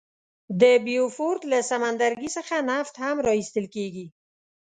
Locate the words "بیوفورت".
0.85-1.41